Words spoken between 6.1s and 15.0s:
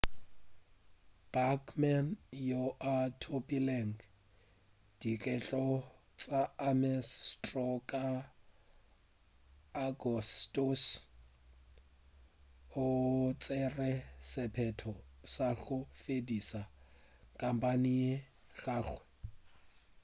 tša ames straw ka agostose o tšere sephetho